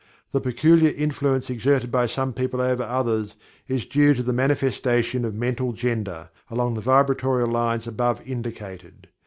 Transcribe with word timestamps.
The 0.31 0.41
peculiar 0.41 0.89
influence 0.89 1.51
exerted 1.51 1.91
by 1.91 2.07
some 2.07 2.33
people 2.33 2.59
over 2.59 2.81
others 2.81 3.35
is 3.67 3.85
due 3.85 4.15
to 4.15 4.23
the 4.23 4.33
manifestation 4.33 5.23
of 5.23 5.35
Mental 5.35 5.73
Gender, 5.73 6.31
along 6.49 6.73
the 6.73 6.81
Vibrational 6.81 7.45
lines 7.45 7.85
above 7.85 8.19
indicated. 8.25 9.09